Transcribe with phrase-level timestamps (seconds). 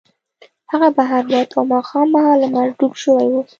[0.71, 3.35] هغه بهر ووت او ماښام مهال لمر ډوب شوی و